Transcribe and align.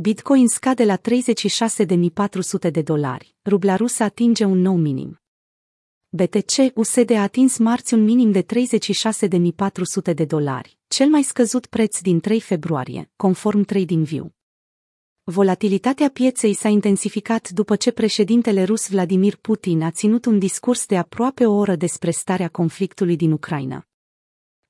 Bitcoin 0.00 0.48
scade 0.48 0.84
la 0.84 0.96
36.400 0.96 2.70
de 2.70 2.82
dolari, 2.82 3.34
rubla 3.44 3.76
rusă 3.76 4.02
atinge 4.02 4.44
un 4.44 4.58
nou 4.58 4.76
minim. 4.76 5.20
BTC 6.08 6.56
USD 6.74 7.10
a 7.10 7.22
atins 7.22 7.56
marți 7.56 7.94
un 7.94 8.04
minim 8.04 8.32
de 8.32 8.42
36.400 8.42 10.14
de 10.14 10.24
dolari, 10.24 10.78
cel 10.88 11.08
mai 11.08 11.22
scăzut 11.22 11.66
preț 11.66 12.00
din 12.00 12.20
3 12.20 12.40
februarie, 12.40 13.10
conform 13.16 13.62
TradingView. 13.62 14.32
Volatilitatea 15.22 16.08
pieței 16.08 16.54
s-a 16.54 16.68
intensificat 16.68 17.50
după 17.50 17.76
ce 17.76 17.90
președintele 17.90 18.64
rus 18.64 18.88
Vladimir 18.88 19.36
Putin 19.36 19.82
a 19.82 19.90
ținut 19.90 20.24
un 20.24 20.38
discurs 20.38 20.86
de 20.86 20.96
aproape 20.96 21.46
o 21.46 21.54
oră 21.54 21.76
despre 21.76 22.10
starea 22.10 22.48
conflictului 22.48 23.16
din 23.16 23.32
Ucraina. 23.32 23.87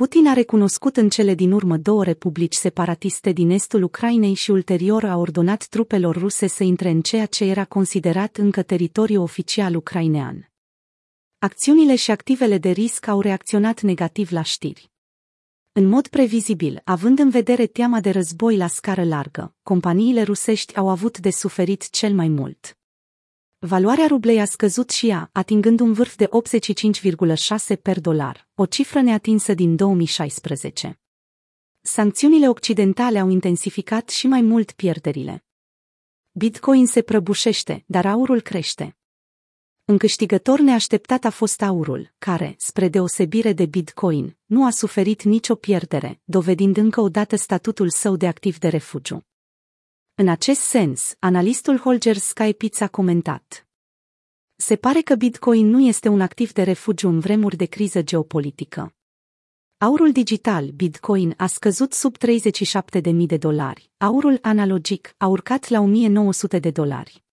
Putin 0.00 0.26
a 0.26 0.32
recunoscut 0.32 0.96
în 0.96 1.08
cele 1.08 1.34
din 1.34 1.52
urmă 1.52 1.76
două 1.76 2.04
republici 2.04 2.54
separatiste 2.54 3.32
din 3.32 3.50
estul 3.50 3.82
Ucrainei 3.82 4.34
și 4.34 4.50
ulterior 4.50 5.04
a 5.04 5.16
ordonat 5.16 5.66
trupelor 5.66 6.16
ruse 6.16 6.46
să 6.46 6.62
intre 6.64 6.90
în 6.90 7.00
ceea 7.00 7.26
ce 7.26 7.44
era 7.44 7.64
considerat 7.64 8.36
încă 8.36 8.62
teritoriu 8.62 9.22
oficial 9.22 9.74
ucrainean. 9.74 10.50
Acțiunile 11.38 11.96
și 11.96 12.10
activele 12.10 12.58
de 12.58 12.70
risc 12.70 13.06
au 13.06 13.20
reacționat 13.20 13.80
negativ 13.80 14.30
la 14.30 14.42
știri. 14.42 14.90
În 15.72 15.86
mod 15.86 16.06
previzibil, 16.06 16.80
având 16.84 17.18
în 17.18 17.30
vedere 17.30 17.66
teama 17.66 18.00
de 18.00 18.10
război 18.10 18.56
la 18.56 18.66
scară 18.66 19.04
largă, 19.04 19.54
companiile 19.62 20.22
rusești 20.22 20.76
au 20.76 20.88
avut 20.88 21.18
de 21.18 21.30
suferit 21.30 21.90
cel 21.90 22.14
mai 22.14 22.28
mult. 22.28 22.79
Valoarea 23.66 24.06
rublei 24.06 24.40
a 24.40 24.44
scăzut 24.44 24.90
și 24.90 25.08
ea, 25.08 25.30
atingând 25.32 25.80
un 25.80 25.92
vârf 25.92 26.16
de 26.16 26.28
85,6 26.28 27.82
per 27.82 28.00
dolar, 28.00 28.48
o 28.54 28.66
cifră 28.66 29.00
neatinsă 29.00 29.54
din 29.54 29.76
2016. 29.76 31.00
Sancțiunile 31.80 32.48
occidentale 32.48 33.18
au 33.18 33.28
intensificat 33.28 34.08
și 34.08 34.26
mai 34.26 34.40
mult 34.40 34.72
pierderile. 34.72 35.44
Bitcoin 36.30 36.86
se 36.86 37.02
prăbușește, 37.02 37.84
dar 37.86 38.06
aurul 38.06 38.40
crește. 38.40 38.96
Un 39.84 39.98
câștigător 39.98 40.58
neașteptat 40.58 41.24
a 41.24 41.30
fost 41.30 41.62
aurul, 41.62 42.12
care, 42.18 42.54
spre 42.58 42.88
deosebire 42.88 43.52
de 43.52 43.66
Bitcoin, 43.66 44.36
nu 44.44 44.64
a 44.64 44.70
suferit 44.70 45.22
nicio 45.22 45.54
pierdere, 45.54 46.20
dovedind 46.24 46.76
încă 46.76 47.00
o 47.00 47.08
dată 47.08 47.36
statutul 47.36 47.90
său 47.90 48.16
de 48.16 48.26
activ 48.26 48.58
de 48.58 48.68
refugiu. 48.68 49.24
În 50.20 50.28
acest 50.28 50.60
sens, 50.60 51.14
analistul 51.18 51.78
Holger 51.78 52.16
Skypitz 52.16 52.80
a 52.80 52.88
comentat. 52.88 53.66
Se 54.56 54.76
pare 54.76 55.00
că 55.00 55.14
Bitcoin 55.14 55.66
nu 55.66 55.86
este 55.86 56.08
un 56.08 56.20
activ 56.20 56.52
de 56.52 56.62
refugiu 56.62 57.08
în 57.08 57.20
vremuri 57.20 57.56
de 57.56 57.64
criză 57.64 58.02
geopolitică. 58.02 58.94
Aurul 59.78 60.12
digital 60.12 60.68
Bitcoin 60.68 61.34
a 61.36 61.46
scăzut 61.46 61.92
sub 61.92 62.16
37.000 62.16 63.12
de 63.26 63.36
dolari. 63.36 63.90
Aurul 63.96 64.38
analogic 64.42 65.14
a 65.16 65.26
urcat 65.26 65.68
la 65.68 65.80
1900 65.80 66.58
de 66.58 66.70
dolari. 66.70 67.24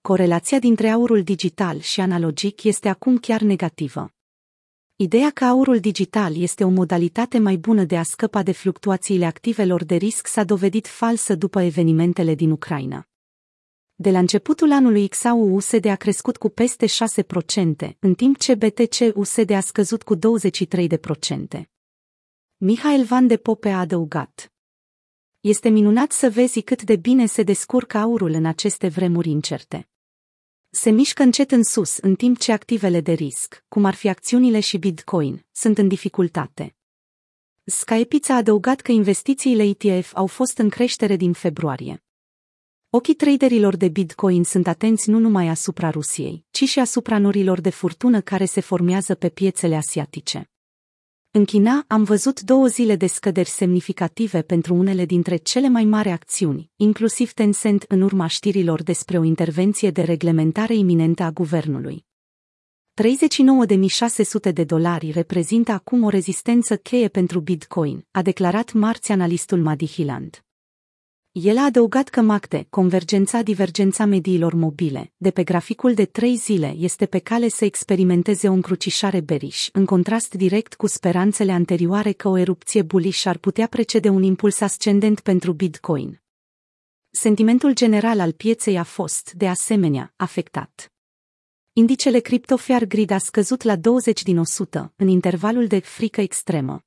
Corelația 0.00 0.58
dintre 0.58 0.88
aurul 0.88 1.22
digital 1.22 1.80
și 1.80 2.00
analogic 2.00 2.62
este 2.62 2.88
acum 2.88 3.18
chiar 3.18 3.40
negativă. 3.40 4.15
Ideea 4.98 5.30
că 5.30 5.44
aurul 5.44 5.80
digital 5.80 6.36
este 6.36 6.64
o 6.64 6.68
modalitate 6.68 7.38
mai 7.38 7.56
bună 7.56 7.84
de 7.84 7.96
a 7.96 8.02
scăpa 8.02 8.42
de 8.42 8.52
fluctuațiile 8.52 9.24
activelor 9.24 9.84
de 9.84 9.94
risc 9.94 10.26
s-a 10.26 10.44
dovedit 10.44 10.86
falsă 10.86 11.34
după 11.34 11.60
evenimentele 11.60 12.34
din 12.34 12.50
Ucraina. 12.50 13.08
De 13.94 14.10
la 14.10 14.18
începutul 14.18 14.72
anului 14.72 15.08
XAU-USD 15.08 15.84
a 15.84 15.94
crescut 15.96 16.36
cu 16.36 16.48
peste 16.48 16.86
6%, 16.86 17.96
în 17.98 18.14
timp 18.14 18.38
ce 18.38 18.54
BTC-USD 18.54 19.50
a 19.50 19.60
scăzut 19.60 20.02
cu 20.02 20.16
23%. 20.16 20.20
Mihail 22.56 23.04
Van 23.04 23.26
de 23.26 23.36
Pope 23.36 23.68
a 23.68 23.78
adăugat. 23.78 24.52
Este 25.40 25.68
minunat 25.68 26.12
să 26.12 26.30
vezi 26.30 26.62
cât 26.62 26.82
de 26.82 26.96
bine 26.96 27.26
se 27.26 27.42
descurcă 27.42 27.98
aurul 27.98 28.30
în 28.30 28.44
aceste 28.44 28.88
vremuri 28.88 29.30
incerte 29.30 29.88
se 30.76 30.90
mișcă 30.90 31.22
încet 31.22 31.50
în 31.50 31.62
sus, 31.62 31.96
în 31.96 32.14
timp 32.14 32.38
ce 32.38 32.52
activele 32.52 33.00
de 33.00 33.12
risc, 33.12 33.64
cum 33.68 33.84
ar 33.84 33.94
fi 33.94 34.08
acțiunile 34.08 34.60
și 34.60 34.78
Bitcoin, 34.78 35.44
sunt 35.52 35.78
în 35.78 35.88
dificultate. 35.88 36.76
Skypitz 37.64 38.28
a 38.28 38.34
adăugat 38.34 38.80
că 38.80 38.92
investițiile 38.92 39.62
ETF 39.62 40.16
au 40.16 40.26
fost 40.26 40.58
în 40.58 40.68
creștere 40.68 41.16
din 41.16 41.32
februarie. 41.32 42.04
Ochii 42.90 43.14
traderilor 43.14 43.76
de 43.76 43.88
Bitcoin 43.88 44.44
sunt 44.44 44.66
atenți 44.66 45.10
nu 45.10 45.18
numai 45.18 45.48
asupra 45.48 45.90
Rusiei, 45.90 46.44
ci 46.50 46.64
și 46.64 46.78
asupra 46.78 47.18
norilor 47.18 47.60
de 47.60 47.70
furtună 47.70 48.20
care 48.20 48.44
se 48.44 48.60
formează 48.60 49.14
pe 49.14 49.28
piețele 49.28 49.76
asiatice. 49.76 50.50
În 51.36 51.44
China 51.44 51.84
am 51.86 52.02
văzut 52.02 52.40
două 52.40 52.66
zile 52.66 52.96
de 52.96 53.06
scăderi 53.06 53.48
semnificative 53.48 54.42
pentru 54.42 54.74
unele 54.74 55.04
dintre 55.04 55.36
cele 55.36 55.68
mai 55.68 55.84
mari 55.84 56.08
acțiuni, 56.08 56.70
inclusiv 56.76 57.32
Tencent 57.32 57.84
în 57.88 58.00
urma 58.00 58.26
știrilor 58.26 58.82
despre 58.82 59.18
o 59.18 59.22
intervenție 59.22 59.90
de 59.90 60.02
reglementare 60.02 60.74
iminentă 60.74 61.22
a 61.22 61.30
guvernului. 61.30 62.04
39.600 64.48 64.52
de 64.52 64.64
dolari 64.64 65.10
reprezintă 65.10 65.72
acum 65.72 66.02
o 66.02 66.08
rezistență 66.08 66.76
cheie 66.76 67.08
pentru 67.08 67.40
Bitcoin, 67.40 68.06
a 68.10 68.22
declarat 68.22 68.72
marți 68.72 69.12
analistul 69.12 69.62
Madi 69.62 69.86
Hiland. 69.86 70.45
El 71.38 71.58
a 71.58 71.64
adăugat 71.64 72.08
că 72.08 72.20
MACD, 72.20 72.66
convergența-divergența 72.70 74.04
mediilor 74.04 74.54
mobile, 74.54 75.12
de 75.16 75.30
pe 75.30 75.44
graficul 75.44 75.94
de 75.94 76.04
trei 76.04 76.36
zile 76.36 76.74
este 76.78 77.06
pe 77.06 77.18
cale 77.18 77.48
să 77.48 77.64
experimenteze 77.64 78.48
o 78.48 78.52
încrucișare 78.52 79.20
beriș, 79.20 79.68
în 79.72 79.84
contrast 79.84 80.34
direct 80.34 80.74
cu 80.74 80.86
speranțele 80.86 81.52
anterioare 81.52 82.12
că 82.12 82.28
o 82.28 82.36
erupție 82.36 82.82
bullish 82.82 83.26
ar 83.26 83.38
putea 83.38 83.66
precede 83.66 84.08
un 84.08 84.22
impuls 84.22 84.60
ascendent 84.60 85.20
pentru 85.20 85.52
Bitcoin. 85.52 86.22
Sentimentul 87.10 87.74
general 87.74 88.20
al 88.20 88.32
pieței 88.32 88.78
a 88.78 88.84
fost, 88.84 89.32
de 89.32 89.48
asemenea, 89.48 90.12
afectat. 90.16 90.92
Indicele 91.72 92.18
Crypto 92.18 92.56
Fair 92.56 92.84
Grid 92.84 93.10
a 93.10 93.18
scăzut 93.18 93.62
la 93.62 93.76
20 93.76 94.22
din 94.22 94.38
100, 94.38 94.92
în 94.96 95.08
intervalul 95.08 95.66
de 95.66 95.78
frică 95.78 96.20
extremă. 96.20 96.80